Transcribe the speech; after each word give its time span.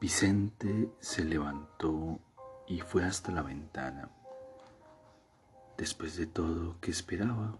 Vicente 0.00 0.92
se 1.00 1.24
levantó 1.24 2.20
y 2.68 2.78
fue 2.78 3.02
hasta 3.02 3.32
la 3.32 3.42
ventana. 3.42 4.08
Después 5.76 6.16
de 6.16 6.28
todo, 6.28 6.78
que 6.80 6.92
esperaba? 6.92 7.58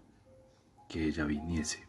Que 0.87 1.03
ella 1.03 1.25
viniese. 1.25 1.85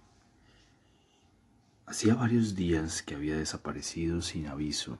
Hacía 1.86 2.16
varios 2.16 2.56
días 2.56 3.04
que 3.04 3.14
había 3.14 3.36
desaparecido 3.36 4.22
sin 4.22 4.48
aviso, 4.48 4.98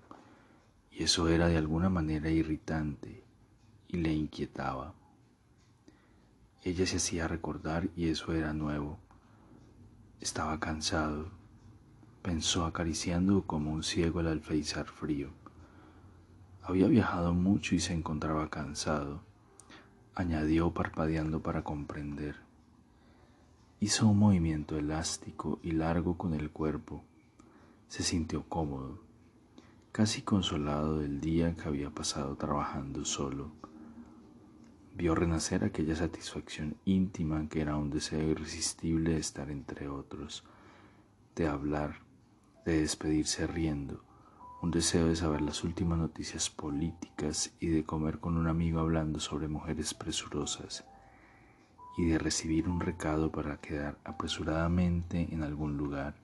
y 0.93 1.03
eso 1.03 1.29
era 1.29 1.49
de 1.49 1.57
alguna 1.57 1.89
manera 1.89 2.31
irritante 2.31 3.25
y 3.89 3.97
le 3.97 4.13
inquietaba. 4.13 4.95
Ella 6.63 6.87
se 6.87 6.99
hacía 6.99 7.27
recordar 7.27 7.89
y 7.97 8.09
eso 8.09 8.33
era 8.35 8.53
nuevo. 8.53 9.01
Estaba 10.21 10.61
cansado, 10.61 11.33
pensó 12.23 12.67
acariciando 12.67 13.43
como 13.49 13.73
un 13.73 13.83
ciego 13.83 14.21
el 14.21 14.29
alféizar 14.29 14.87
frío. 14.87 15.40
Había 16.63 16.89
viajado 16.89 17.33
mucho 17.35 17.75
y 17.75 17.81
se 17.81 17.95
encontraba 17.95 18.51
cansado, 18.51 19.23
añadió 20.15 20.73
parpadeando 20.73 21.41
para 21.41 21.65
comprender. 21.65 22.37
Hizo 23.81 24.09
un 24.09 24.19
movimiento 24.19 24.77
elástico 24.77 25.59
y 25.63 25.73
largo 25.73 26.19
con 26.19 26.35
el 26.35 26.51
cuerpo. 26.51 27.03
Se 27.89 28.03
sintió 28.03 28.45
cómodo, 28.49 29.01
casi 29.91 30.21
consolado 30.21 30.99
del 30.99 31.21
día 31.21 31.55
que 31.55 31.67
había 31.67 31.91
pasado 31.91 32.37
trabajando 32.37 33.07
solo. 33.07 33.51
Vio 34.95 35.15
renacer 35.15 35.65
aquella 35.65 35.97
satisfacción 35.97 36.77
íntima 36.85 37.49
que 37.49 37.63
era 37.63 37.77
un 37.77 37.89
deseo 37.89 38.21
irresistible 38.21 39.15
de 39.15 39.21
estar 39.21 39.51
entre 39.51 39.89
otros, 39.89 40.45
de 41.35 41.49
hablar, 41.49 42.01
de 42.67 42.83
despedirse 42.83 43.47
riendo, 43.47 44.05
un 44.63 44.71
deseo 44.71 45.07
de 45.07 45.17
saber 45.17 45.41
las 45.41 45.65
últimas 45.65 45.99
noticias 45.99 46.51
políticas 46.51 47.51
y 47.61 47.69
de 47.69 47.85
comer 47.85 48.19
con 48.19 48.37
un 48.37 48.47
amigo 48.47 48.81
hablando 48.81 49.19
sobre 49.19 49.49
mujeres 49.49 49.95
presurosas 49.95 50.85
y 51.97 52.05
de 52.05 52.19
recibir 52.19 52.69
un 52.69 52.79
recado 52.79 53.33
para 53.33 53.57
quedar 53.57 53.97
apresuradamente 54.05 55.33
en 55.33 55.43
algún 55.43 55.79
lugar. 55.79 56.15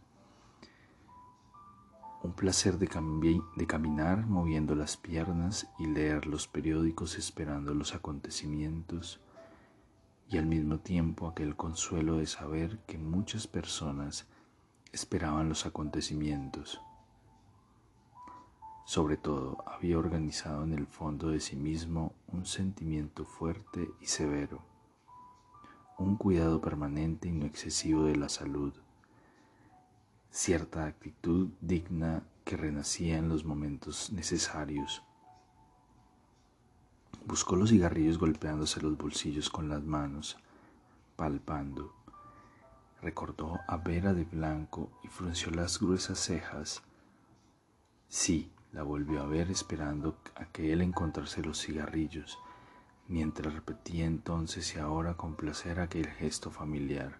Un 2.23 2.35
placer 2.35 2.77
de, 2.79 2.89
de 3.57 3.67
caminar 3.67 4.27
moviendo 4.27 4.75
las 4.75 4.99
piernas 4.99 5.67
y 5.79 5.87
leer 5.87 6.27
los 6.27 6.47
periódicos 6.47 7.17
esperando 7.17 7.73
los 7.73 7.95
acontecimientos 7.95 9.19
y 10.29 10.37
al 10.37 10.45
mismo 10.45 10.79
tiempo 10.79 11.29
aquel 11.29 11.57
consuelo 11.57 12.19
de 12.19 12.27
saber 12.27 12.81
que 12.87 12.99
muchas 12.99 13.47
personas 13.47 14.27
esperaban 14.93 15.49
los 15.49 15.65
acontecimientos 15.65 16.83
sobre 18.87 19.17
todo, 19.17 19.65
había 19.67 19.99
organizado 19.99 20.63
en 20.63 20.73
el 20.73 20.87
fondo 20.87 21.31
de 21.31 21.41
sí 21.41 21.57
mismo 21.57 22.13
un 22.29 22.47
sentimiento 22.47 23.25
fuerte 23.25 23.91
y 24.01 24.07
severo, 24.07 24.63
un 25.99 26.17
cuidado 26.17 26.61
permanente 26.61 27.29
y 27.29 27.33
no 27.33 27.47
excesivo 27.47 28.05
de 28.05 28.15
la 28.15 28.29
salud, 28.29 28.73
cierta 30.31 30.87
actitud 30.87 31.49
digna 31.61 32.23
que 32.45 32.57
renacía 32.57 33.19
en 33.19 33.29
los 33.29 33.45
momentos 33.45 34.13
necesarios. 34.13 35.03
Buscó 37.25 37.57
los 37.57 37.71
cigarrillos 37.71 38.19
golpeándose 38.19 38.81
los 38.81 38.97
bolsillos 38.97 39.51
con 39.51 39.69
las 39.69 39.83
manos, 39.83 40.37
palpando. 41.17 41.93
Recordó 43.03 43.59
a 43.67 43.79
Vera 43.79 44.15
de 44.15 44.23
Blanco 44.23 44.93
y 45.03 45.09
frunció 45.09 45.51
las 45.51 45.81
gruesas 45.81 46.21
cejas. 46.21 46.85
Sí, 48.09 48.53
la 48.77 48.83
volvió 48.83 49.23
a 49.23 49.27
ver 49.27 49.51
esperando 49.51 50.19
a 50.35 50.45
que 50.45 50.71
él 50.71 50.83
encontrase 50.83 51.43
los 51.43 51.65
cigarrillos, 51.65 52.39
mientras 53.09 53.55
repetía 53.55 54.05
entonces 54.05 54.77
y 54.77 54.79
ahora 54.79 55.15
con 55.15 55.35
placer 55.35 55.81
aquel 55.81 56.07
gesto 56.09 56.51
familiar. 56.51 57.19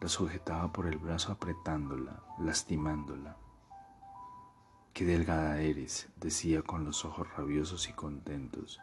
La 0.00 0.08
sujetaba 0.08 0.72
por 0.72 0.86
el 0.86 0.96
brazo 0.96 1.32
apretándola, 1.32 2.22
lastimándola. 2.38 3.36
Qué 4.94 5.04
delgada 5.04 5.60
eres, 5.60 6.08
decía 6.16 6.62
con 6.62 6.86
los 6.86 7.04
ojos 7.04 7.28
rabiosos 7.36 7.86
y 7.90 7.92
contentos. 7.92 8.80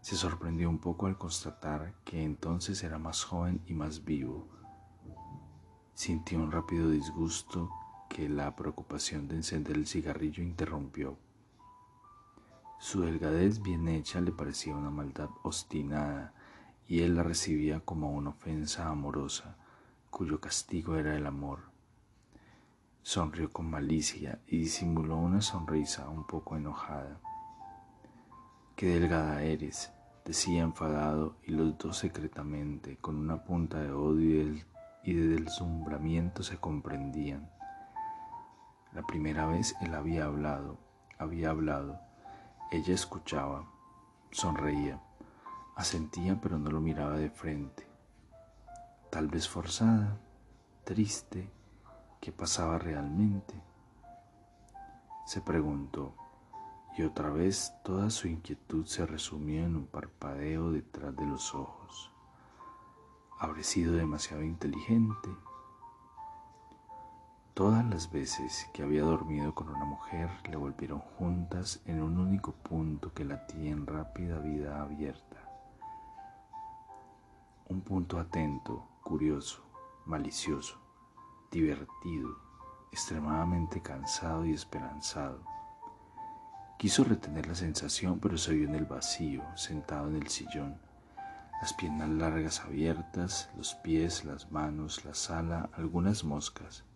Se 0.00 0.16
sorprendió 0.16 0.70
un 0.70 0.78
poco 0.78 1.06
al 1.06 1.18
constatar 1.18 1.92
que 2.06 2.24
entonces 2.24 2.82
era 2.82 2.98
más 2.98 3.24
joven 3.24 3.60
y 3.66 3.74
más 3.74 4.06
vivo. 4.06 4.48
Sintió 5.92 6.38
un 6.38 6.50
rápido 6.50 6.88
disgusto 6.88 7.68
que 8.12 8.28
la 8.28 8.54
preocupación 8.54 9.26
de 9.26 9.36
encender 9.36 9.74
el 9.74 9.86
cigarrillo 9.86 10.42
interrumpió. 10.42 11.16
Su 12.78 13.00
delgadez 13.00 13.62
bien 13.62 13.88
hecha 13.88 14.20
le 14.20 14.32
parecía 14.32 14.76
una 14.76 14.90
maldad 14.90 15.30
obstinada 15.42 16.34
y 16.86 17.00
él 17.00 17.16
la 17.16 17.22
recibía 17.22 17.80
como 17.80 18.12
una 18.12 18.30
ofensa 18.30 18.90
amorosa, 18.90 19.56
cuyo 20.10 20.40
castigo 20.40 20.96
era 20.96 21.16
el 21.16 21.26
amor. 21.26 21.60
Sonrió 23.00 23.50
con 23.50 23.70
malicia 23.70 24.40
y 24.46 24.58
disimuló 24.58 25.16
una 25.16 25.40
sonrisa 25.40 26.10
un 26.10 26.26
poco 26.26 26.58
enojada. 26.58 27.18
Qué 28.76 28.88
delgada 28.88 29.42
eres, 29.42 29.90
decía 30.26 30.60
enfadado, 30.60 31.36
y 31.46 31.52
los 31.52 31.78
dos 31.78 31.96
secretamente, 31.96 32.98
con 32.98 33.16
una 33.16 33.42
punta 33.42 33.80
de 33.80 33.90
odio 33.90 34.54
y 35.02 35.14
de 35.14 35.40
deslumbramiento 35.40 36.42
se 36.42 36.58
comprendían. 36.58 37.50
La 38.94 39.02
primera 39.02 39.46
vez 39.46 39.74
él 39.80 39.94
había 39.94 40.26
hablado, 40.26 40.76
había 41.18 41.50
hablado. 41.50 41.98
Ella 42.70 42.94
escuchaba, 42.94 43.64
sonreía, 44.30 45.00
asentía 45.76 46.38
pero 46.40 46.58
no 46.58 46.70
lo 46.70 46.80
miraba 46.80 47.16
de 47.16 47.30
frente. 47.30 47.86
Tal 49.10 49.28
vez 49.28 49.48
forzada, 49.48 50.18
triste, 50.84 51.50
¿qué 52.20 52.32
pasaba 52.32 52.78
realmente? 52.78 53.54
Se 55.26 55.40
preguntó, 55.40 56.14
y 56.96 57.02
otra 57.02 57.30
vez 57.30 57.72
toda 57.84 58.10
su 58.10 58.28
inquietud 58.28 58.84
se 58.84 59.06
resumió 59.06 59.64
en 59.64 59.76
un 59.76 59.86
parpadeo 59.86 60.70
detrás 60.70 61.16
de 61.16 61.24
los 61.24 61.54
ojos. 61.54 62.12
¿Habré 63.38 63.64
sido 63.64 63.94
demasiado 63.94 64.42
inteligente? 64.42 65.30
Todas 67.54 67.84
las 67.84 68.10
veces 68.10 68.66
que 68.72 68.82
había 68.82 69.02
dormido 69.02 69.54
con 69.54 69.68
una 69.68 69.84
mujer 69.84 70.30
le 70.48 70.56
volvieron 70.56 71.00
juntas 71.00 71.82
en 71.84 72.02
un 72.02 72.16
único 72.16 72.52
punto 72.52 73.12
que 73.12 73.26
latía 73.26 73.72
en 73.72 73.86
rápida 73.86 74.38
vida 74.38 74.80
abierta. 74.80 75.36
Un 77.68 77.82
punto 77.82 78.18
atento, 78.18 78.88
curioso, 79.02 79.62
malicioso, 80.06 80.78
divertido, 81.50 82.38
extremadamente 82.90 83.82
cansado 83.82 84.46
y 84.46 84.54
esperanzado. 84.54 85.42
Quiso 86.78 87.04
retener 87.04 87.48
la 87.48 87.54
sensación, 87.54 88.18
pero 88.18 88.38
se 88.38 88.54
vio 88.54 88.66
en 88.66 88.76
el 88.76 88.86
vacío, 88.86 89.42
sentado 89.56 90.08
en 90.08 90.16
el 90.16 90.28
sillón, 90.28 90.80
las 91.60 91.74
piernas 91.74 92.08
largas 92.08 92.60
abiertas, 92.60 93.50
los 93.58 93.74
pies, 93.74 94.24
las 94.24 94.50
manos, 94.50 95.04
la 95.04 95.12
sala, 95.12 95.68
algunas 95.74 96.24
moscas 96.24 96.86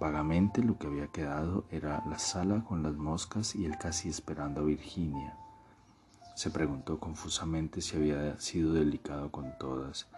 Vagamente 0.00 0.62
lo 0.62 0.76
que 0.76 0.88
había 0.88 1.06
quedado 1.06 1.64
era 1.70 2.02
la 2.08 2.18
sala 2.18 2.64
con 2.64 2.82
las 2.82 2.94
moscas 2.94 3.54
y 3.54 3.64
él 3.64 3.78
casi 3.78 4.08
esperando 4.08 4.60
a 4.60 4.64
Virginia. 4.64 5.36
Se 6.34 6.50
preguntó 6.50 6.98
confusamente 6.98 7.80
si 7.80 7.96
había 7.96 8.38
sido 8.40 8.72
delicado 8.72 9.30
con 9.30 9.56
todas. 9.56 10.08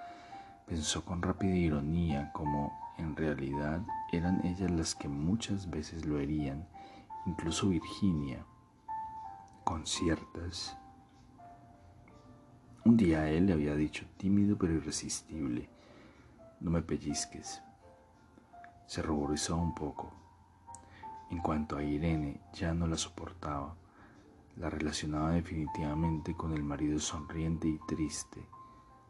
Pensó 0.66 1.04
con 1.04 1.20
rápida 1.20 1.54
ironía 1.54 2.32
como 2.32 2.72
en 2.96 3.14
realidad 3.14 3.82
eran 4.12 4.44
ellas 4.46 4.70
las 4.70 4.94
que 4.94 5.08
muchas 5.08 5.68
veces 5.68 6.06
lo 6.06 6.18
herían, 6.18 6.66
incluso 7.26 7.68
Virginia, 7.68 8.44
con 9.64 9.86
ciertas. 9.86 10.76
Un 12.86 12.96
día 12.96 13.28
él 13.28 13.46
le 13.46 13.52
había 13.52 13.74
dicho 13.74 14.06
tímido 14.16 14.56
pero 14.56 14.72
irresistible, 14.72 15.68
no 16.60 16.70
me 16.70 16.80
pellizques. 16.80 17.60
Se 18.86 19.02
ruborizó 19.02 19.56
un 19.56 19.74
poco. 19.74 20.12
En 21.30 21.38
cuanto 21.38 21.76
a 21.76 21.82
Irene, 21.82 22.40
ya 22.52 22.72
no 22.72 22.86
la 22.86 22.96
soportaba. 22.96 23.74
La 24.56 24.70
relacionaba 24.70 25.32
definitivamente 25.32 26.34
con 26.34 26.52
el 26.52 26.62
marido 26.62 27.00
sonriente 27.00 27.66
y 27.66 27.78
triste. 27.88 28.46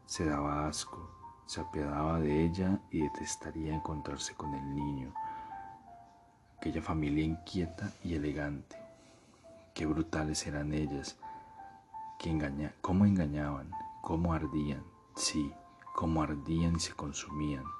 Se 0.07 0.25
daba 0.25 0.67
asco, 0.67 1.09
se 1.45 1.61
apiadaba 1.61 2.19
de 2.19 2.45
ella 2.45 2.79
y 2.89 3.01
detestaría 3.01 3.75
encontrarse 3.75 4.33
con 4.33 4.53
el 4.55 4.75
niño. 4.75 5.13
Aquella 6.57 6.81
familia 6.81 7.23
inquieta 7.23 7.91
y 8.03 8.15
elegante. 8.15 8.75
Qué 9.75 9.85
brutales 9.85 10.47
eran 10.47 10.73
ellas, 10.73 11.17
que 12.17 12.31
engaña, 12.31 12.73
cómo 12.81 13.05
engañaban, 13.05 13.69
cómo 14.01 14.33
ardían, 14.33 14.83
sí, 15.15 15.53
cómo 15.93 16.23
ardían 16.23 16.77
y 16.77 16.79
se 16.79 16.93
consumían. 16.93 17.76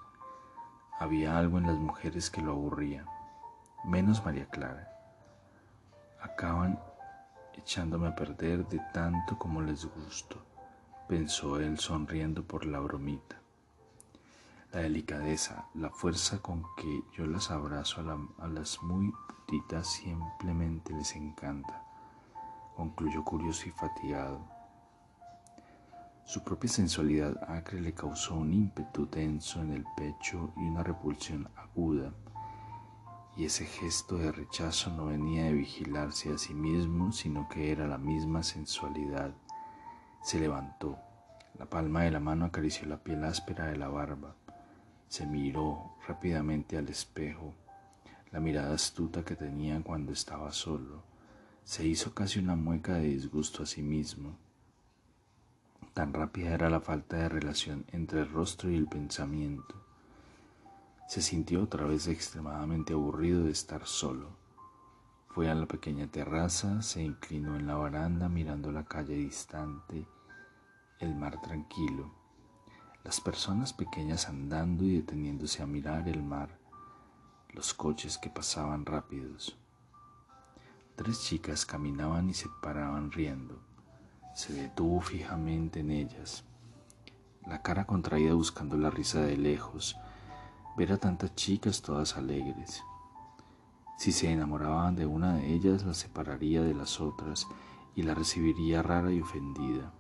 Había 1.00 1.38
algo 1.38 1.60
en 1.60 1.68
las 1.68 1.78
mujeres 1.78 2.30
que 2.30 2.42
lo 2.42 2.54
aburría, 2.54 3.06
menos 3.84 4.26
María 4.26 4.48
Clara. 4.50 4.92
Acaban 6.22 6.80
echándome 7.54 8.08
a 8.08 8.16
perder 8.16 8.68
de 8.68 8.80
tanto 8.94 9.38
como 9.38 9.62
les 9.62 9.86
gusto, 9.86 10.44
pensó 11.08 11.60
él 11.60 11.78
sonriendo 11.78 12.44
por 12.44 12.66
la 12.66 12.80
bromita. 12.80 13.38
La 14.72 14.82
delicadeza, 14.82 15.68
la 15.76 15.90
fuerza 15.90 16.40
con 16.42 16.64
que 16.76 17.04
yo 17.16 17.26
las 17.26 17.52
abrazo 17.52 18.02
a, 18.40 18.48
las 18.48 18.82
muy 18.82 19.14
putitas 19.28 19.88
simplemente 19.88 20.94
les 20.94 21.16
encanta, 21.16 21.84
concluyó 22.76 23.24
curioso 23.24 23.70
y 23.70 23.72
fatigado. 23.72 24.57
Su 26.28 26.44
propia 26.44 26.70
sensualidad 26.70 27.36
acre 27.50 27.80
le 27.80 27.94
causó 27.94 28.36
un 28.36 28.54
ímpetu 28.54 29.10
denso 29.10 29.62
en 29.62 29.72
el 29.72 29.86
pecho 29.96 30.52
y 30.58 30.60
una 30.60 30.84
repulsión 30.84 31.48
aguda 31.56 32.14
y 33.38 33.46
ese 33.46 33.66
gesto 33.66 34.18
de 34.18 34.32
rechazo 34.32 34.90
no 34.90 35.06
venía 35.06 35.46
de 35.46 35.54
vigilarse 35.54 36.34
a 36.34 36.38
sí 36.38 36.56
mismo, 36.56 37.14
sino 37.14 37.48
que 37.48 37.72
era 37.72 37.88
la 37.88 38.00
misma 38.00 38.42
sensualidad. 38.42 39.32
Se 40.22 40.40
levantó, 40.40 40.98
la 41.58 41.70
palma 41.70 42.02
de 42.02 42.12
la 42.12 42.20
mano 42.20 42.46
acarició 42.46 42.88
la 42.88 43.02
piel 43.02 43.24
áspera 43.24 43.68
de 43.68 43.78
la 43.78 43.88
barba, 43.88 44.36
se 45.08 45.26
miró 45.28 45.96
rápidamente 46.08 46.78
al 46.78 46.90
espejo, 46.90 47.54
la 48.32 48.42
mirada 48.42 48.74
astuta 48.74 49.24
que 49.24 49.38
tenía 49.38 49.82
cuando 49.82 50.12
estaba 50.12 50.52
solo, 50.52 51.04
se 51.64 51.88
hizo 51.88 52.14
casi 52.14 52.40
una 52.40 52.58
mueca 52.58 52.96
de 52.96 53.08
disgusto 53.08 53.64
a 53.64 53.66
sí 53.66 53.82
mismo. 53.82 54.36
Tan 55.98 56.14
rápida 56.14 56.54
era 56.54 56.70
la 56.70 56.80
falta 56.80 57.18
de 57.18 57.28
relación 57.28 57.84
entre 57.92 58.20
el 58.20 58.30
rostro 58.30 58.70
y 58.70 58.76
el 58.76 58.86
pensamiento. 58.86 59.74
Se 61.08 61.24
sintió 61.24 61.64
otra 61.64 61.88
vez 61.88 62.08
extremadamente 62.08 62.94
aburrido 62.94 63.46
de 63.46 63.50
estar 63.50 63.88
solo. 63.88 64.30
Fue 65.30 65.50
a 65.50 65.56
la 65.56 65.66
pequeña 65.66 66.06
terraza, 66.06 66.84
se 66.84 67.02
inclinó 67.02 67.56
en 67.56 67.66
la 67.66 67.78
baranda 67.78 68.30
mirando 68.30 68.72
la 68.72 68.86
calle 68.86 69.16
distante, 69.16 70.06
el 71.00 71.16
mar 71.16 71.42
tranquilo, 71.42 72.12
las 73.04 73.20
personas 73.20 73.74
pequeñas 73.74 74.30
andando 74.30 74.84
y 74.84 74.98
deteniéndose 74.98 75.64
a 75.64 75.66
mirar 75.66 76.08
el 76.08 76.22
mar, 76.22 76.60
los 77.50 77.74
coches 77.74 78.20
que 78.20 78.30
pasaban 78.30 78.86
rápidos. 78.86 79.58
Tres 80.96 81.24
chicas 81.24 81.66
caminaban 81.66 82.30
y 82.30 82.36
se 82.36 82.50
paraban 82.62 83.12
riendo. 83.12 83.67
Se 84.38 84.54
detuvo 84.54 85.02
fijamente 85.02 85.80
en 85.80 85.90
ellas, 85.90 86.44
la 87.48 87.64
cara 87.64 87.88
contraída 87.88 88.36
buscando 88.36 88.78
la 88.78 88.92
risa 88.92 89.22
de 89.22 89.36
lejos, 89.36 89.98
ver 90.78 90.94
a 90.94 91.00
tantas 91.00 91.34
chicas 91.34 91.82
todas 91.82 92.18
alegres. 92.18 92.84
Si 93.98 94.12
se 94.12 94.32
enamoraban 94.32 94.96
de 94.96 95.08
una 95.08 95.38
de 95.38 95.52
ellas, 95.52 95.84
la 95.86 95.96
separaría 95.96 96.62
de 96.62 96.76
las 96.76 97.02
otras 97.02 97.48
y 97.96 98.04
la 98.04 98.14
recibiría 98.14 98.84
rara 98.84 99.12
y 99.12 99.22
ofendida. 99.22 99.92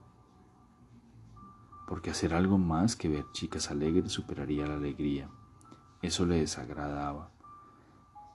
Porque 1.87 2.11
hacer 2.11 2.35
algo 2.35 2.59
más 2.59 2.95
que 2.95 3.09
ver 3.09 3.25
chicas 3.31 3.71
alegres 3.71 4.11
superaría 4.11 4.67
la 4.67 4.75
alegría. 4.75 5.31
Eso 6.03 6.27
le 6.27 6.35
desagradaba. 6.35 7.31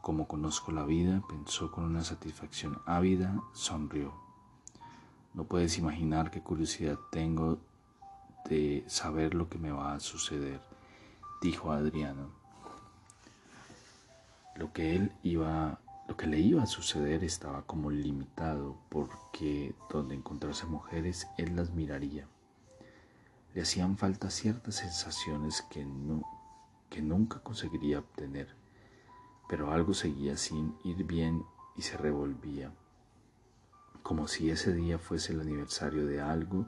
Como 0.00 0.26
conozco 0.26 0.72
la 0.72 0.84
vida, 0.84 1.22
pensó 1.28 1.70
con 1.70 1.84
una 1.84 2.02
satisfacción 2.02 2.82
ávida, 2.86 3.40
sonrió. 3.52 4.31
No 5.34 5.44
puedes 5.44 5.78
imaginar 5.78 6.30
qué 6.30 6.42
curiosidad 6.42 6.98
tengo 7.10 7.58
de 8.48 8.84
saber 8.86 9.34
lo 9.34 9.48
que 9.48 9.58
me 9.58 9.70
va 9.70 9.94
a 9.94 10.00
suceder 10.00 10.60
dijo 11.42 11.72
Adriano. 11.72 12.30
Lo 14.54 14.72
que 14.72 14.94
él 14.94 15.12
iba, 15.24 15.80
lo 16.06 16.16
que 16.16 16.26
le 16.28 16.38
iba 16.38 16.62
a 16.62 16.66
suceder 16.66 17.24
estaba 17.24 17.62
como 17.62 17.90
limitado 17.90 18.76
porque 18.88 19.74
donde 19.90 20.14
encontrase 20.14 20.66
mujeres 20.66 21.26
él 21.36 21.56
las 21.56 21.70
miraría. 21.70 22.28
Le 23.54 23.62
hacían 23.62 23.98
falta 23.98 24.30
ciertas 24.30 24.76
sensaciones 24.76 25.62
que 25.70 25.84
no 25.84 26.22
que 26.88 27.00
nunca 27.00 27.40
conseguiría 27.40 28.00
obtener, 28.00 28.54
pero 29.48 29.72
algo 29.72 29.94
seguía 29.94 30.36
sin 30.36 30.76
ir 30.84 31.04
bien 31.04 31.42
y 31.74 31.80
se 31.82 31.96
revolvía, 31.96 32.70
como 34.02 34.28
si 34.28 34.50
ese 34.50 34.72
día 34.72 34.98
fuese 34.98 35.32
el 35.32 35.40
aniversario 35.40 36.06
de 36.06 36.20
algo 36.20 36.66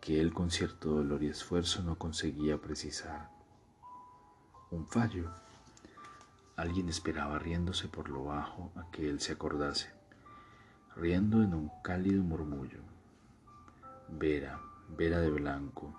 que 0.00 0.20
él 0.20 0.32
con 0.32 0.50
cierto 0.50 0.90
dolor 0.90 1.22
y 1.22 1.28
esfuerzo 1.28 1.82
no 1.82 1.96
conseguía 1.96 2.58
precisar 2.58 3.30
un 4.72 4.86
fallo. 4.86 5.30
Alguien 6.56 6.88
esperaba 6.88 7.38
riéndose 7.38 7.88
por 7.88 8.08
lo 8.08 8.24
bajo 8.24 8.72
a 8.76 8.90
que 8.90 9.08
él 9.08 9.20
se 9.20 9.32
acordase, 9.32 9.90
riendo 10.96 11.42
en 11.42 11.54
un 11.54 11.70
cálido 11.82 12.22
murmullo. 12.22 12.80
Vera, 14.08 14.60
Vera 14.96 15.20
de 15.20 15.30
blanco. 15.30 15.94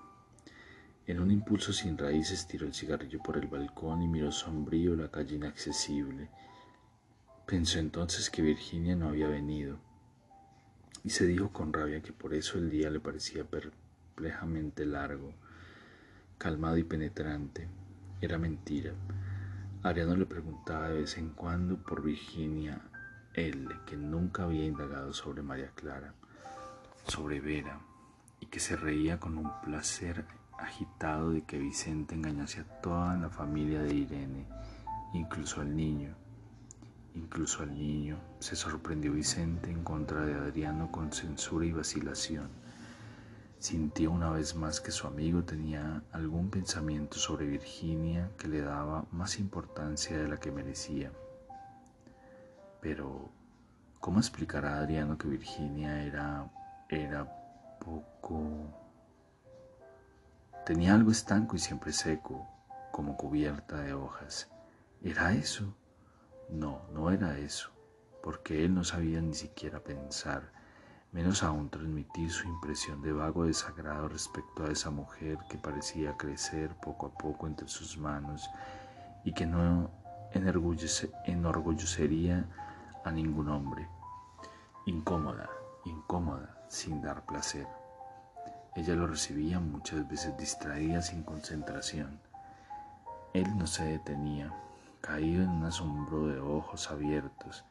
En 1.06 1.20
un 1.20 1.32
impulso 1.32 1.74
sin 1.74 1.98
raíces 1.98 2.48
tiró 2.48 2.66
el 2.66 2.74
cigarrillo 2.74 3.20
por 3.22 3.38
el 3.38 3.48
balcón 3.48 4.02
y 4.02 4.08
miró 4.08 4.32
sombrío 4.32 4.96
la 4.96 5.10
calle 5.10 5.36
inaccesible. 5.36 6.30
Pensó 7.46 7.80
entonces 7.80 8.30
que 8.30 8.42
Virginia 8.42 8.96
no 8.96 9.10
había 9.10 9.28
venido 9.28 9.78
y 11.04 11.10
se 11.10 11.26
dijo 11.26 11.50
con 11.50 11.74
rabia 11.74 12.02
que 12.02 12.14
por 12.14 12.34
eso 12.34 12.58
el 12.58 12.70
día 12.70 12.90
le 12.90 13.00
parecía 13.00 13.44
perplejamente 13.44 14.86
largo, 14.86 15.34
calmado 16.38 16.78
y 16.78 16.84
penetrante 16.84 17.68
era 18.24 18.38
mentira. 18.38 18.94
Ariano 19.84 20.16
le 20.16 20.26
preguntaba 20.26 20.88
de 20.88 21.02
vez 21.02 21.18
en 21.18 21.32
cuando 21.32 21.76
por 21.76 22.02
Virginia 22.02 22.80
L., 23.34 23.68
que 23.86 23.98
nunca 23.98 24.44
había 24.44 24.66
indagado 24.66 25.14
sobre 25.14 25.42
María 25.42 25.72
Clara, 25.76 26.14
sobre 27.06 27.42
Vera, 27.42 27.80
y 28.40 28.46
que 28.46 28.62
se 28.62 28.78
reía 28.78 29.20
con 29.20 29.38
un 29.38 29.52
placer 29.62 30.24
agitado 30.58 31.32
de 31.32 31.42
que 31.42 31.58
Vicente 31.58 32.16
engañase 32.16 32.62
a 32.62 32.82
toda 32.82 33.18
la 33.18 33.30
familia 33.30 33.82
de 33.82 33.94
Irene, 33.94 34.46
incluso 35.14 35.60
al 35.60 35.76
niño. 35.76 36.16
Incluso 37.16 37.62
al 37.62 37.76
niño 37.76 38.18
se 38.40 38.56
sorprendió 38.56 39.14
Vicente 39.14 39.70
en 39.70 39.84
contra 39.84 40.26
de 40.26 40.34
Adriano 40.34 40.92
con 40.92 41.12
censura 41.12 41.66
y 41.66 41.72
vacilación. 41.72 42.50
Sintió 43.60 44.12
una 44.12 44.32
vez 44.32 44.56
más 44.56 44.82
que 44.82 44.92
su 44.92 45.08
amigo 45.08 45.44
tenía 45.44 46.04
algún 46.12 46.50
pensamiento 46.50 47.18
sobre 47.18 47.46
Virginia 47.46 48.32
que 48.38 48.48
le 48.48 48.62
daba 48.62 49.06
más 49.12 49.40
importancia 49.40 50.18
de 50.18 50.28
la 50.28 50.40
que 50.40 50.52
merecía. 50.52 51.12
Pero, 52.82 53.30
¿cómo 54.00 54.20
explicará 54.20 54.76
a 54.76 54.80
Adriano 54.80 55.18
que 55.18 55.28
Virginia 55.28 56.04
era, 56.04 56.52
era 56.90 57.26
poco... 57.80 58.44
Tenía 60.66 60.94
algo 60.96 61.12
estanco 61.12 61.56
y 61.56 61.60
siempre 61.60 61.94
seco, 61.94 62.48
como 62.92 63.16
cubierta 63.16 63.82
de 63.82 63.94
hojas. 63.94 64.50
¿Era 65.02 65.34
eso? 65.34 65.74
No, 66.54 66.84
no 66.94 67.10
era 67.10 67.40
eso, 67.40 67.72
porque 68.22 68.64
él 68.64 68.76
no 68.76 68.84
sabía 68.84 69.20
ni 69.22 69.34
siquiera 69.34 69.80
pensar 69.80 70.52
menos 71.12 71.42
aún 71.44 71.70
transmitir 71.70 72.32
su 72.32 72.48
impresión 72.48 73.02
de 73.02 73.12
vago 73.12 73.46
desagrado 73.46 74.08
respecto 74.08 74.64
a 74.64 74.72
esa 74.72 74.92
mujer 74.92 75.40
que 75.50 75.58
parecía 75.58 76.16
crecer 76.16 76.76
poco 76.76 77.08
a 77.08 77.18
poco 77.18 77.48
entre 77.48 77.68
sus 77.68 77.98
manos 77.98 78.50
y 79.24 79.34
que 79.34 79.48
no 79.48 79.90
enorgullecería 81.26 82.46
a 83.04 83.12
ningún 83.12 83.50
hombre. 83.50 83.88
Incómoda, 84.86 85.50
incómoda, 85.86 86.66
sin 86.68 87.02
dar 87.02 87.26
placer. 87.26 87.68
Ella 88.76 88.94
lo 88.94 89.08
recibía 89.08 89.60
muchas 89.60 90.08
veces 90.08 90.38
distraída 90.38 91.02
sin 91.02 91.24
concentración. 91.24 92.20
Él 93.34 93.58
no 93.58 93.66
se 93.66 93.86
detenía, 93.86 94.54
caído 95.04 95.44
en 95.44 95.50
un 95.50 95.66
asombro 95.66 96.28
de 96.28 96.40
ojos 96.40 96.90
abiertos, 96.90 97.66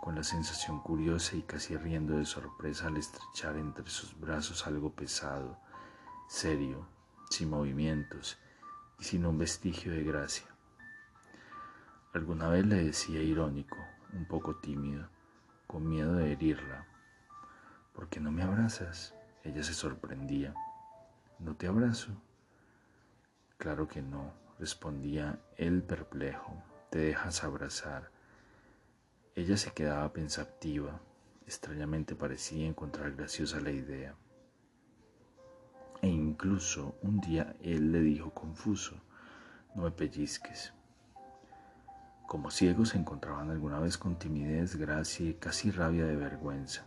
con 0.00 0.14
la 0.14 0.22
sensación 0.22 0.78
curiosa 0.78 1.34
y 1.34 1.42
casi 1.42 1.76
riendo 1.76 2.16
de 2.16 2.24
sorpresa 2.24 2.86
al 2.86 2.96
estrechar 2.96 3.56
entre 3.56 3.90
sus 3.90 4.18
brazos 4.20 4.68
algo 4.68 4.92
pesado, 4.92 5.58
serio, 6.28 6.86
sin 7.28 7.50
movimientos 7.50 8.38
y 9.00 9.04
sin 9.04 9.26
un 9.26 9.36
vestigio 9.36 9.90
de 9.90 10.04
gracia. 10.04 10.46
Alguna 12.14 12.48
vez 12.50 12.64
le 12.64 12.84
decía 12.84 13.20
irónico, 13.20 13.78
un 14.12 14.24
poco 14.24 14.54
tímido, 14.54 15.08
con 15.66 15.88
miedo 15.88 16.14
de 16.14 16.30
herirla. 16.30 16.86
¿Por 17.94 18.08
qué 18.08 18.20
no 18.20 18.30
me 18.30 18.44
abrazas? 18.44 19.12
Ella 19.42 19.64
se 19.64 19.74
sorprendía. 19.74 20.54
¿No 21.40 21.56
te 21.56 21.66
abrazo? 21.66 22.12
Claro 23.58 23.88
que 23.88 24.02
no, 24.02 24.32
respondía 24.60 25.40
él 25.56 25.82
perplejo. 25.82 26.62
Te 26.90 26.98
dejas 26.98 27.42
abrazar. 27.42 28.10
Ella 29.34 29.56
se 29.56 29.72
quedaba 29.72 30.12
pensativa. 30.12 31.00
Extrañamente 31.46 32.14
parecía 32.14 32.66
encontrar 32.66 33.12
graciosa 33.12 33.60
la 33.60 33.72
idea. 33.72 34.14
E 36.00 36.08
incluso 36.08 36.96
un 37.02 37.20
día 37.20 37.56
él 37.60 37.90
le 37.90 38.00
dijo 38.00 38.30
confuso, 38.30 39.00
no 39.74 39.82
me 39.82 39.90
pellizques. 39.90 40.72
Como 42.26 42.50
ciegos 42.50 42.90
se 42.90 42.98
encontraban 42.98 43.50
alguna 43.50 43.80
vez 43.80 43.98
con 43.98 44.18
timidez, 44.18 44.76
gracia 44.76 45.28
y 45.28 45.34
casi 45.34 45.70
rabia 45.70 46.06
de 46.06 46.16
vergüenza, 46.16 46.86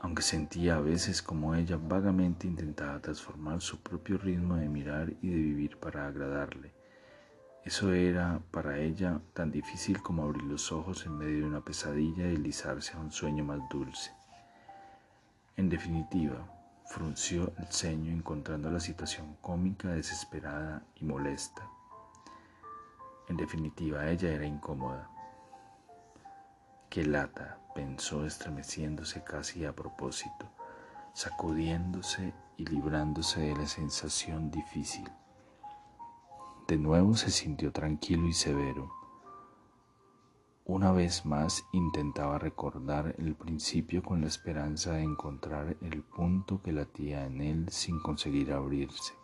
aunque 0.00 0.22
sentía 0.22 0.76
a 0.76 0.80
veces 0.80 1.22
como 1.22 1.54
ella 1.54 1.76
vagamente 1.76 2.46
intentaba 2.46 3.00
transformar 3.00 3.60
su 3.60 3.82
propio 3.82 4.18
ritmo 4.18 4.56
de 4.56 4.68
mirar 4.68 5.12
y 5.22 5.28
de 5.28 5.36
vivir 5.36 5.78
para 5.78 6.06
agradarle. 6.06 6.79
Eso 7.64 7.92
era 7.92 8.40
para 8.50 8.78
ella 8.78 9.20
tan 9.34 9.50
difícil 9.50 10.02
como 10.02 10.22
abrir 10.22 10.44
los 10.44 10.72
ojos 10.72 11.04
en 11.04 11.18
medio 11.18 11.40
de 11.40 11.46
una 11.46 11.60
pesadilla 11.60 12.26
y 12.26 12.30
deslizarse 12.30 12.94
a 12.94 13.00
un 13.00 13.12
sueño 13.12 13.44
más 13.44 13.60
dulce. 13.68 14.12
En 15.56 15.68
definitiva, 15.68 16.38
frunció 16.86 17.52
el 17.58 17.66
ceño 17.66 18.12
encontrando 18.12 18.70
la 18.70 18.80
situación 18.80 19.36
cómica, 19.42 19.88
desesperada 19.88 20.82
y 20.96 21.04
molesta. 21.04 21.68
En 23.28 23.36
definitiva, 23.36 24.08
ella 24.08 24.30
era 24.30 24.46
incómoda. 24.46 25.08
Qué 26.88 27.04
lata, 27.04 27.60
pensó 27.74 28.24
estremeciéndose 28.24 29.22
casi 29.22 29.66
a 29.66 29.72
propósito, 29.72 30.50
sacudiéndose 31.12 32.32
y 32.56 32.64
librándose 32.64 33.40
de 33.40 33.54
la 33.54 33.66
sensación 33.66 34.50
difícil. 34.50 35.08
De 36.70 36.78
nuevo 36.78 37.16
se 37.16 37.32
sintió 37.32 37.72
tranquilo 37.72 38.28
y 38.28 38.32
severo. 38.32 38.92
Una 40.64 40.92
vez 40.92 41.26
más 41.26 41.64
intentaba 41.72 42.38
recordar 42.38 43.16
el 43.18 43.34
principio 43.34 44.04
con 44.04 44.20
la 44.20 44.28
esperanza 44.28 44.92
de 44.92 45.02
encontrar 45.02 45.76
el 45.80 46.04
punto 46.04 46.62
que 46.62 46.70
latía 46.70 47.26
en 47.26 47.40
él 47.40 47.70
sin 47.70 47.98
conseguir 47.98 48.52
abrirse. 48.52 49.14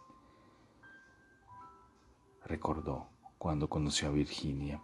Recordó 2.44 3.06
cuando 3.38 3.68
conoció 3.68 4.08
a 4.08 4.10
Virginia, 4.10 4.82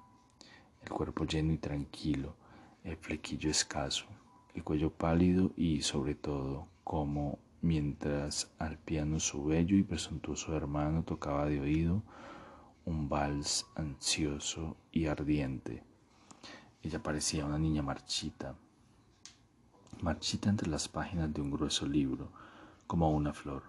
el 0.82 0.90
cuerpo 0.90 1.24
lleno 1.24 1.52
y 1.52 1.58
tranquilo, 1.58 2.36
el 2.84 2.96
flequillo 2.96 3.50
escaso, 3.50 4.06
el 4.54 4.62
cuello 4.62 4.92
pálido 4.92 5.50
y 5.56 5.82
sobre 5.82 6.14
todo 6.14 6.68
como 6.84 7.40
mientras 7.60 8.52
al 8.60 8.78
piano 8.78 9.18
su 9.18 9.46
bello 9.46 9.76
y 9.76 9.82
presuntuoso 9.82 10.56
hermano 10.56 11.02
tocaba 11.02 11.46
de 11.46 11.58
oído 11.58 12.04
un 12.84 13.08
vals 13.08 13.66
ansioso 13.76 14.76
y 14.90 15.06
ardiente 15.06 15.84
ella 16.82 17.00
parecía 17.00 17.46
una 17.46 17.60
niña 17.60 17.80
marchita, 17.80 18.56
marchita 20.00 20.50
entre 20.50 20.68
las 20.68 20.88
páginas 20.88 21.32
de 21.32 21.40
un 21.40 21.52
grueso 21.52 21.86
libro, 21.86 22.32
como 22.88 23.12
una 23.12 23.32
flor. 23.32 23.62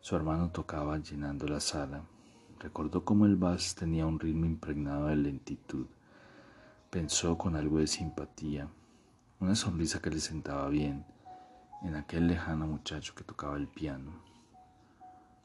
Su 0.00 0.14
hermano 0.14 0.50
tocaba 0.50 0.98
llenando 0.98 1.48
la 1.48 1.60
sala. 1.60 2.02
Recordó 2.58 3.02
cómo 3.02 3.24
el 3.24 3.36
vals 3.36 3.74
tenía 3.74 4.04
un 4.04 4.20
ritmo 4.20 4.44
impregnado 4.44 5.06
de 5.06 5.16
lentitud. 5.16 5.86
Pensó 6.90 7.38
con 7.38 7.56
algo 7.56 7.78
de 7.78 7.86
simpatía, 7.86 8.68
una 9.40 9.54
sonrisa 9.54 10.02
que 10.02 10.10
le 10.10 10.20
sentaba 10.20 10.68
bien 10.68 11.06
en 11.82 11.94
aquel 11.94 12.26
lejano 12.26 12.66
muchacho 12.66 13.14
que 13.14 13.24
tocaba 13.24 13.56
el 13.56 13.68
piano, 13.68 14.12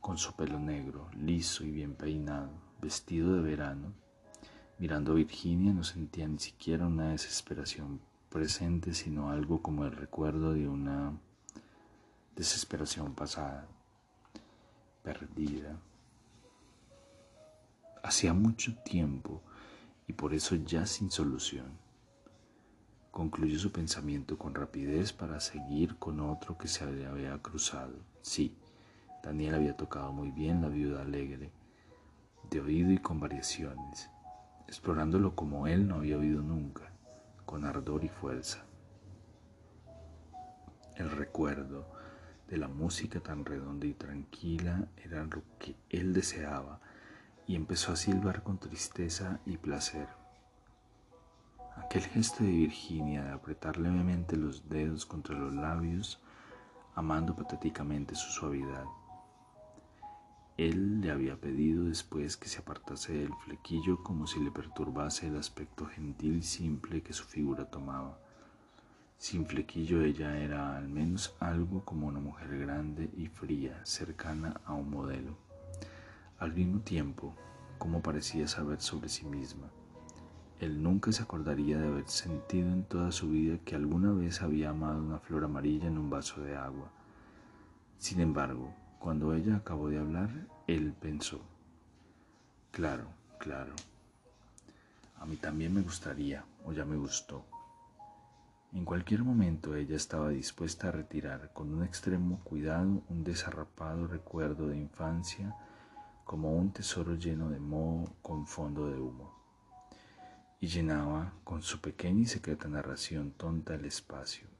con 0.04 0.20
su 0.20 0.34
pelo 0.34 0.60
negro, 0.60 1.10
liso 1.18 1.64
y 1.64 1.72
bien 1.72 1.96
peinado, 1.96 2.52
vestido 2.80 3.34
de 3.34 3.42
verano 3.42 4.04
Mirando 4.80 5.14
a 5.14 5.16
Virginia 5.16 5.72
no 5.72 5.84
sentía 5.84 6.28
ni 6.28 6.40
siquiera 6.40 6.88
una 6.88 7.12
desesperación 7.12 8.02
presente, 8.30 8.94
sino 8.94 9.30
algo 9.30 9.62
como 9.62 9.86
el 9.86 9.92
recuerdo 9.92 10.54
de 10.54 10.68
una 10.68 11.14
desesperación 12.36 13.14
pasada, 13.14 13.68
perdida. 15.04 15.80
Hacía 18.04 18.34
mucho 18.34 18.76
tiempo 18.84 19.42
y 20.08 20.12
por 20.12 20.34
eso 20.34 20.56
ya 20.56 20.86
sin 20.86 21.12
solución. 21.12 21.78
Concluyó 23.12 23.60
su 23.60 23.72
pensamiento 23.72 24.38
con 24.38 24.56
rapidez 24.56 25.14
para 25.14 25.40
seguir 25.40 25.96
con 25.98 26.20
otro 26.20 26.58
que 26.58 26.68
se 26.68 26.86
le 26.92 27.06
había 27.06 27.38
cruzado. 27.38 27.94
Sí, 28.22 28.58
Daniel 29.24 29.56
había 29.56 29.76
tocado 29.76 30.12
muy 30.12 30.30
bien 30.32 30.62
la 30.62 30.68
viuda 30.68 31.02
alegre, 31.02 31.52
de 32.52 32.60
oído 32.60 32.92
y 32.92 33.00
con 33.00 33.20
variaciones 33.20 34.10
explorándolo 34.74 35.36
como 35.36 35.68
él 35.68 35.88
no 35.88 35.96
había 35.98 36.18
oído 36.18 36.42
nunca, 36.42 36.92
con 37.46 37.64
ardor 37.64 38.04
y 38.04 38.10
fuerza. 38.10 38.66
El 40.96 41.12
recuerdo 41.12 41.86
de 42.48 42.58
la 42.58 42.68
música 42.68 43.20
tan 43.20 43.46
redonda 43.46 43.86
y 43.86 43.94
tranquila 43.94 44.88
era 44.98 45.24
lo 45.26 45.44
que 45.60 45.76
él 45.90 46.14
deseaba 46.14 46.80
y 47.46 47.56
empezó 47.56 47.92
a 47.92 47.96
silbar 47.96 48.42
con 48.42 48.58
tristeza 48.58 49.40
y 49.46 49.58
placer. 49.58 50.08
Aquel 51.78 52.04
gesto 52.04 52.44
de 52.44 52.52
Virginia 52.52 53.24
de 53.24 53.32
apretar 53.32 53.78
levemente 53.78 54.38
los 54.38 54.70
dedos 54.70 55.06
contra 55.06 55.38
los 55.38 55.54
labios, 55.54 56.20
amando 56.96 57.36
patéticamente 57.36 58.16
su 58.16 58.32
suavidad, 58.32 58.86
él 60.58 61.02
le 61.02 61.10
había 61.10 61.36
pedido 61.36 61.86
después 61.86 62.38
que 62.38 62.48
se 62.48 62.60
apartase 62.60 63.14
del 63.14 63.34
flequillo 63.44 64.04
como 64.04 64.28
si 64.28 64.40
le 64.40 64.52
perturbase 64.52 65.28
el 65.28 65.38
aspecto 65.38 65.88
gentil 65.88 66.38
y 66.38 66.44
simple 66.44 67.02
que 67.02 67.12
su 67.12 67.24
figura 67.24 67.66
tomaba. 67.66 68.20
Sin 69.18 69.48
flequillo 69.48 70.04
ella 70.04 70.38
era 70.38 70.78
al 70.78 70.90
menos 70.90 71.36
algo 71.40 71.84
como 71.84 72.06
una 72.06 72.20
mujer 72.20 72.60
grande 72.60 73.10
y 73.18 73.28
fría, 73.28 73.84
cercana 73.84 74.62
a 74.66 74.74
un 74.74 74.92
modelo. 74.92 75.38
Al 76.38 76.54
mismo 76.54 76.82
tiempo, 76.82 77.34
como 77.80 78.04
parecía 78.04 78.48
saber 78.48 78.80
sobre 78.80 79.10
sí 79.10 79.26
misma, 79.26 79.72
él 80.60 80.84
nunca 80.84 81.12
se 81.12 81.24
acordaría 81.24 81.80
de 81.80 81.88
haber 81.88 82.08
sentido 82.08 82.70
en 82.70 82.84
toda 82.84 83.12
su 83.12 83.30
vida 83.30 83.58
que 83.66 83.76
alguna 83.76 84.12
vez 84.12 84.42
había 84.42 84.70
amado 84.70 85.02
una 85.02 85.20
flor 85.20 85.46
amarilla 85.46 85.88
en 85.88 85.98
un 85.98 86.12
vaso 86.12 86.42
de 86.42 86.56
agua. 86.56 86.92
Sin 87.98 88.20
embargo, 88.20 88.74
cuando 89.04 89.36
ella 89.36 89.58
acabó 89.58 89.90
de 89.90 90.00
hablar, 90.00 90.30
él 90.66 90.94
pensó, 90.94 91.42
claro, 92.72 93.04
claro, 93.38 93.74
a 95.20 95.26
mí 95.26 95.36
también 95.36 95.74
me 95.74 95.82
gustaría, 95.82 96.46
o 96.64 96.72
ya 96.72 96.86
me 96.86 96.96
gustó. 96.96 97.44
En 98.72 98.86
cualquier 98.86 99.26
momento 99.26 99.76
ella 99.76 99.98
estaba 99.98 100.30
dispuesta 100.30 100.88
a 100.88 100.92
retirar 100.92 101.52
con 101.52 101.74
un 101.74 101.84
extremo 101.84 102.40
cuidado 102.46 103.04
un 103.10 103.26
desarrapado 103.26 104.08
recuerdo 104.08 104.70
de 104.70 104.78
infancia 104.78 105.54
como 106.24 106.54
un 106.54 106.72
tesoro 106.72 107.16
lleno 107.16 107.50
de 107.50 107.60
moho 107.60 108.10
con 108.22 108.48
fondo 108.48 108.90
de 108.90 109.02
humo, 109.02 109.36
y 110.62 110.68
llenaba 110.68 111.34
con 111.44 111.62
su 111.62 111.82
pequeña 111.82 112.22
y 112.22 112.28
secreta 112.28 112.70
narración 112.70 113.32
tonta 113.32 113.76
el 113.76 113.84
espacio 113.84 114.53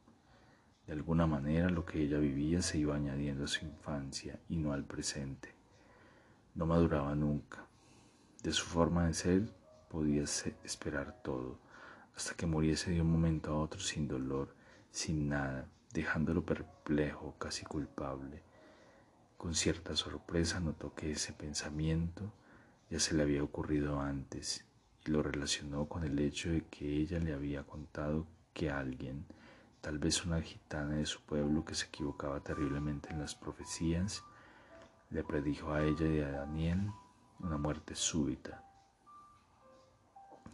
de 0.88 0.94
alguna 0.94 1.26
manera 1.26 1.70
lo 1.70 1.86
que 1.86 2.02
ella 2.02 2.18
vivía 2.18 2.62
se 2.62 2.78
iba 2.78 2.96
añadiendo 2.96 3.46
a 3.46 3.48
su 3.48 3.66
infancia 3.66 4.40
y 4.50 4.58
no 4.58 4.74
al 4.74 4.84
presente. 4.84 5.50
No 6.56 6.66
maduraba 6.66 7.16
nunca. 7.16 7.66
De 8.44 8.52
su 8.52 8.66
forma 8.66 9.08
de 9.08 9.14
ser 9.14 9.54
podía 9.90 10.24
esperar 10.24 11.22
todo, 11.24 11.60
hasta 12.16 12.36
que 12.36 12.46
muriese 12.46 12.92
de 12.92 13.02
un 13.02 13.12
momento 13.12 13.52
a 13.52 13.60
otro 13.60 13.80
sin 13.80 14.08
dolor, 14.08 14.56
sin 14.92 15.30
nada, 15.30 15.68
dejándolo 15.94 16.46
perplejo, 16.46 17.36
casi 17.38 17.64
culpable. 17.64 18.44
Con 19.38 19.56
cierta 19.56 19.96
sorpresa 19.96 20.60
notó 20.60 20.94
que 20.94 21.12
ese 21.12 21.32
pensamiento 21.34 22.34
ya 22.90 23.00
se 23.00 23.16
le 23.16 23.24
había 23.24 23.44
ocurrido 23.44 24.00
antes 24.00 24.66
y 25.06 25.12
lo 25.12 25.24
relacionó 25.24 25.88
con 25.88 26.04
el 26.04 26.18
hecho 26.20 26.50
de 26.50 26.66
que 26.66 26.88
ella 26.98 27.20
le 27.20 27.34
había 27.34 27.64
contado 27.64 28.28
que 28.54 28.70
alguien, 28.70 29.26
tal 29.84 30.00
vez 30.00 30.26
una 30.26 30.42
gitana 30.42 30.96
de 30.96 31.06
su 31.06 31.20
pueblo 31.20 31.66
que 31.66 31.76
se 31.76 31.88
equivocaba 31.88 32.40
terriblemente 32.40 33.10
en 33.10 33.20
las 33.20 33.36
profecías, 33.36 34.24
le 35.10 35.26
predijo 35.26 35.74
a 35.74 35.84
ella 35.84 36.08
y 36.08 36.22
a 36.22 36.32
Daniel 36.32 36.90
una 37.40 37.58
muerte 37.58 37.94
súbita. 37.94 38.64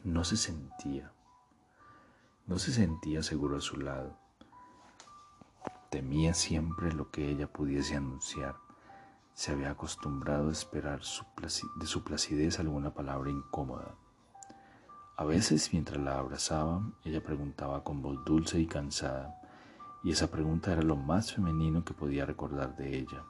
No 0.03 0.23
se 0.23 0.35
sentía, 0.35 1.11
no 2.47 2.57
se 2.57 2.73
sentía 2.73 3.21
seguro 3.21 3.57
a 3.57 3.61
su 3.61 3.77
lado. 3.77 4.17
Temía 5.91 6.33
siempre 6.33 6.91
lo 6.91 7.11
que 7.11 7.29
ella 7.29 7.45
pudiese 7.53 7.95
anunciar. 7.95 8.55
Se 9.35 9.51
había 9.51 9.69
acostumbrado 9.69 10.49
a 10.49 10.53
esperar 10.53 11.01
de 11.01 11.85
su 11.85 12.03
placidez 12.03 12.59
alguna 12.59 12.95
palabra 12.95 13.29
incómoda. 13.29 13.93
A 15.19 15.25
veces, 15.25 15.73
mientras 15.73 16.01
la 16.01 16.17
abrazaba, 16.17 16.81
ella 17.03 17.21
preguntaba 17.21 17.83
con 17.83 18.01
voz 18.01 18.23
dulce 18.23 18.57
y 18.57 18.65
cansada, 18.65 19.41
y 20.01 20.11
esa 20.11 20.31
pregunta 20.31 20.71
era 20.71 20.81
lo 20.81 20.95
más 20.95 21.33
femenino 21.33 21.83
que 21.83 21.93
podía 21.93 22.25
recordar 22.25 22.77
de 22.77 22.99
ella. 22.99 23.25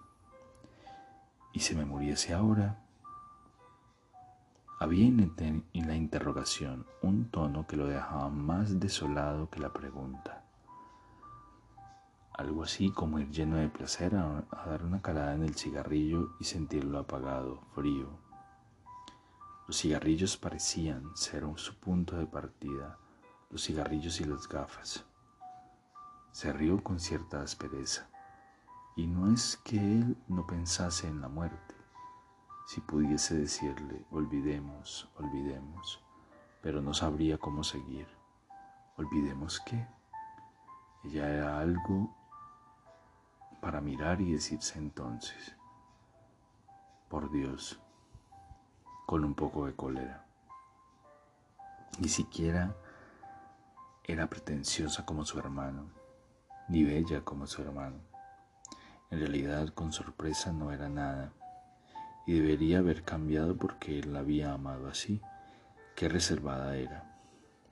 ¿Y 1.51 1.61
si 1.61 1.73
me 1.73 1.85
muriese 1.85 2.35
ahora? 2.35 2.77
Había 4.79 5.07
en 5.07 5.63
la 5.87 5.95
interrogación 5.95 6.85
un 7.01 7.25
tono 7.31 7.65
que 7.65 7.75
lo 7.75 7.87
dejaba 7.87 8.29
más 8.29 8.79
desolado 8.79 9.49
que 9.49 9.59
la 9.59 9.73
pregunta. 9.73 10.43
Algo 12.33 12.65
así 12.65 12.91
como 12.91 13.17
ir 13.17 13.31
lleno 13.31 13.55
de 13.55 13.67
placer 13.67 14.13
a, 14.15 14.45
dar 14.67 14.83
una 14.83 15.01
calada 15.01 15.33
en 15.33 15.41
el 15.41 15.55
cigarrillo 15.55 16.35
y 16.39 16.43
sentirlo 16.43 16.99
apagado, 16.99 17.63
frío. 17.73 18.28
Los 19.69 19.77
cigarrillos 19.77 20.35
parecían 20.35 21.15
ser 21.15 21.43
su 21.57 21.75
punto 21.75 22.15
de 22.15 22.25
partida, 22.25 22.97
los 23.51 23.63
cigarrillos 23.63 24.19
y 24.19 24.23
las 24.23 24.49
gafas. 24.49 25.05
Se 26.31 26.51
rió 26.51 26.83
con 26.83 26.99
cierta 26.99 27.43
aspereza, 27.43 28.09
y 28.95 29.05
no 29.05 29.31
es 29.31 29.57
que 29.63 29.77
él 29.77 30.17
no 30.27 30.47
pensase 30.47 31.07
en 31.07 31.21
la 31.21 31.29
muerte, 31.29 31.75
si 32.65 32.81
pudiese 32.81 33.35
decirle, 33.37 34.07
olvidemos, 34.09 35.07
olvidemos, 35.17 36.03
pero 36.63 36.81
no 36.81 36.95
sabría 36.95 37.37
cómo 37.37 37.63
seguir. 37.63 38.07
¿Olvidemos 38.97 39.59
qué? 39.59 39.87
Ella 41.03 41.29
era 41.29 41.59
algo 41.59 42.11
para 43.61 43.81
mirar 43.81 44.19
y 44.19 44.31
decirse 44.31 44.79
entonces, 44.79 45.55
por 47.07 47.29
Dios, 47.29 47.79
con 49.09 49.25
un 49.25 49.33
poco 49.33 49.65
de 49.65 49.73
cólera. 49.73 50.23
Ni 51.97 52.07
siquiera 52.09 52.75
era 54.03 54.27
pretenciosa 54.27 55.03
como 55.03 55.25
su 55.25 55.39
hermano, 55.39 55.89
ni 56.67 56.83
bella 56.83 57.21
como 57.21 57.47
su 57.47 57.63
hermano. 57.63 57.95
En 59.09 59.17
realidad, 59.17 59.69
con 59.69 59.91
sorpresa 59.93 60.53
no 60.53 60.71
era 60.71 60.89
nada 60.89 61.33
y 62.27 62.33
debería 62.33 62.77
haber 62.77 63.01
cambiado 63.01 63.57
porque 63.57 63.97
él 63.97 64.13
la 64.13 64.19
había 64.19 64.53
amado 64.53 64.87
así. 64.87 65.19
Qué 65.95 66.07
reservada 66.07 66.77
era. 66.77 67.17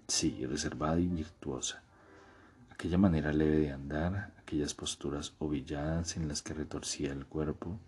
Sí, 0.08 0.44
reservada 0.44 1.00
y 1.00 1.06
virtuosa. 1.06 1.84
Aquella 2.72 2.98
manera 2.98 3.32
leve 3.32 3.58
de 3.58 3.72
andar, 3.74 4.34
aquellas 4.40 4.74
posturas 4.74 5.36
ovilladas 5.38 6.18
en 6.18 6.30
las 6.30 6.42
que 6.42 6.56
retorcía 6.56 7.12
el 7.12 7.28
cuerpo, 7.28 7.80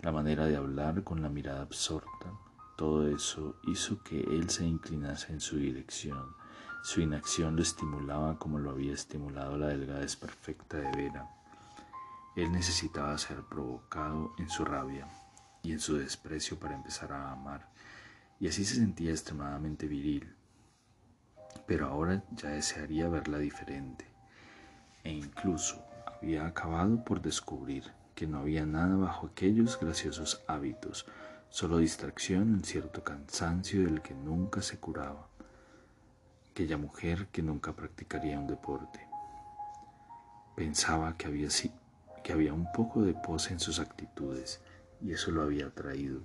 la 0.00 0.10
manera 0.10 0.46
de 0.46 0.56
hablar 0.56 1.04
con 1.04 1.22
la 1.22 1.28
mirada 1.28 1.62
absorta, 1.62 2.32
todo 2.80 3.06
eso 3.08 3.56
hizo 3.64 4.02
que 4.02 4.18
él 4.20 4.48
se 4.48 4.64
inclinase 4.64 5.34
en 5.34 5.40
su 5.42 5.58
dirección. 5.58 6.34
Su 6.82 7.02
inacción 7.02 7.54
lo 7.54 7.60
estimulaba 7.60 8.38
como 8.38 8.58
lo 8.58 8.70
había 8.70 8.94
estimulado 8.94 9.58
la 9.58 9.66
delgadez 9.66 10.16
perfecta 10.16 10.78
de 10.78 10.90
Vera. 10.96 11.28
Él 12.36 12.50
necesitaba 12.50 13.18
ser 13.18 13.42
provocado 13.42 14.32
en 14.38 14.48
su 14.48 14.64
rabia 14.64 15.06
y 15.62 15.72
en 15.72 15.78
su 15.78 15.98
desprecio 15.98 16.58
para 16.58 16.74
empezar 16.74 17.12
a 17.12 17.32
amar, 17.32 17.68
y 18.40 18.48
así 18.48 18.64
se 18.64 18.76
sentía 18.76 19.10
extremadamente 19.10 19.86
viril. 19.86 20.34
Pero 21.66 21.86
ahora 21.86 22.24
ya 22.30 22.48
desearía 22.48 23.10
verla 23.10 23.36
diferente, 23.36 24.06
e 25.04 25.12
incluso 25.12 25.84
había 26.06 26.46
acabado 26.46 27.04
por 27.04 27.20
descubrir 27.20 27.92
que 28.14 28.26
no 28.26 28.38
había 28.38 28.64
nada 28.64 28.96
bajo 28.96 29.26
aquellos 29.26 29.78
graciosos 29.78 30.42
hábitos, 30.46 31.04
solo 31.50 31.78
distracción 31.78 32.54
en 32.54 32.64
cierto 32.64 33.02
cansancio 33.02 33.84
del 33.84 34.00
que 34.00 34.14
nunca 34.14 34.62
se 34.62 34.78
curaba, 34.78 35.26
aquella 36.52 36.76
mujer 36.76 37.26
que 37.32 37.42
nunca 37.42 37.72
practicaría 37.72 38.38
un 38.38 38.46
deporte. 38.46 39.06
Pensaba 40.54 41.16
que 41.16 41.26
había, 41.26 41.48
que 42.22 42.32
había 42.32 42.52
un 42.54 42.70
poco 42.72 43.02
de 43.02 43.14
pose 43.14 43.52
en 43.52 43.60
sus 43.60 43.80
actitudes, 43.80 44.60
y 45.02 45.12
eso 45.12 45.32
lo 45.32 45.42
había 45.42 45.66
atraído. 45.66 46.20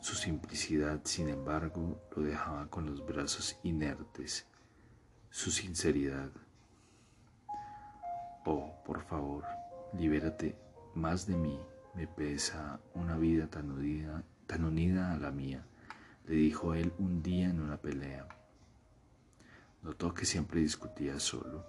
Su 0.00 0.14
simplicidad, 0.14 1.00
sin 1.04 1.28
embargo, 1.28 2.00
lo 2.14 2.22
dejaba 2.22 2.66
con 2.66 2.86
los 2.86 3.04
brazos 3.06 3.56
inertes. 3.62 4.46
Su 5.30 5.50
sinceridad. 5.50 6.30
Oh, 8.44 8.74
por 8.84 9.02
favor, 9.04 9.44
libérate 9.94 10.56
más 10.94 11.26
de 11.26 11.36
mí. 11.36 11.58
Me 11.96 12.06
pesa 12.06 12.78
una 12.92 13.16
vida 13.16 13.46
tan 13.46 13.70
unida, 13.70 14.22
tan 14.46 14.64
unida 14.64 15.14
a 15.14 15.16
la 15.16 15.30
mía, 15.30 15.64
le 16.26 16.34
dijo 16.34 16.74
él 16.74 16.92
un 16.98 17.22
día 17.22 17.48
en 17.48 17.58
una 17.58 17.78
pelea. 17.78 18.28
Notó 19.82 20.12
que 20.12 20.26
siempre 20.26 20.60
discutía 20.60 21.18
solo, 21.18 21.64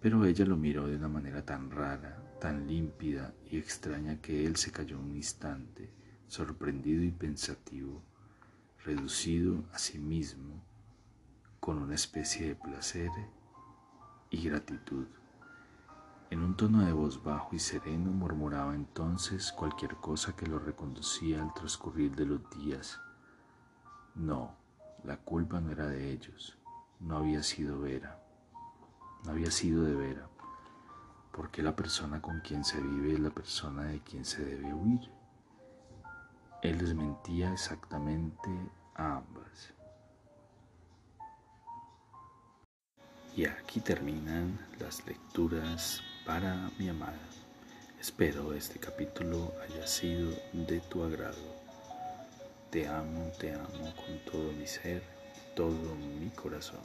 pero 0.00 0.24
ella 0.24 0.44
lo 0.44 0.56
miró 0.56 0.88
de 0.88 0.96
una 0.96 1.08
manera 1.08 1.44
tan 1.44 1.70
rara, 1.70 2.20
tan 2.40 2.66
límpida 2.66 3.32
y 3.48 3.58
extraña 3.58 4.20
que 4.20 4.44
él 4.44 4.56
se 4.56 4.72
cayó 4.72 4.98
un 4.98 5.14
instante, 5.14 5.92
sorprendido 6.26 7.04
y 7.04 7.12
pensativo, 7.12 8.02
reducido 8.84 9.64
a 9.72 9.78
sí 9.78 10.00
mismo, 10.00 10.60
con 11.60 11.78
una 11.78 11.94
especie 11.94 12.48
de 12.48 12.56
placer 12.56 13.10
y 14.28 14.42
gratitud. 14.42 15.06
En 16.30 16.42
un 16.42 16.56
tono 16.56 16.84
de 16.84 16.92
voz 16.92 17.22
bajo 17.22 17.54
y 17.54 17.58
sereno 17.58 18.10
murmuraba 18.10 18.74
entonces 18.74 19.52
cualquier 19.52 19.96
cosa 19.96 20.34
que 20.36 20.46
lo 20.46 20.58
reconducía 20.58 21.42
al 21.42 21.52
transcurrir 21.54 22.14
de 22.14 22.26
los 22.26 22.48
días. 22.50 23.00
No, 24.14 24.54
la 25.04 25.16
culpa 25.16 25.60
no 25.60 25.72
era 25.72 25.86
de 25.86 26.12
ellos, 26.12 26.56
no 27.00 27.18
había 27.18 27.42
sido 27.42 27.80
Vera, 27.80 28.22
no 29.24 29.32
había 29.32 29.50
sido 29.50 29.82
de 29.82 29.94
Vera 29.94 30.30
porque 31.32 31.62
la 31.62 31.74
persona 31.74 32.20
con 32.20 32.40
quien 32.40 32.64
se 32.64 32.80
vive 32.80 33.14
es 33.14 33.20
la 33.20 33.30
persona 33.30 33.84
de 33.84 34.00
quien 34.00 34.24
se 34.24 34.44
debe 34.44 34.74
huir. 34.74 35.00
Él 36.62 36.78
les 36.78 36.94
mentía 36.94 37.52
exactamente 37.52 38.50
a 38.94 39.16
ambas. 39.16 39.72
Y 43.34 43.46
aquí 43.46 43.80
terminan 43.80 44.58
las 44.78 45.06
lecturas 45.06 46.02
para 46.30 46.70
mi 46.78 46.88
amada. 46.88 47.18
Espero 48.00 48.54
este 48.54 48.78
capítulo 48.78 49.52
haya 49.64 49.84
sido 49.84 50.30
de 50.52 50.78
tu 50.78 51.02
agrado. 51.02 51.42
Te 52.70 52.86
amo, 52.86 53.32
te 53.40 53.52
amo 53.52 53.92
con 53.96 54.16
todo 54.30 54.52
mi 54.52 54.64
ser, 54.64 55.02
todo 55.56 55.96
mi 55.96 56.30
corazón. 56.30 56.78